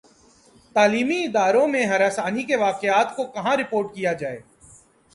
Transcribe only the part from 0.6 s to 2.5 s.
تعلیمی اداروں میں ہراسانی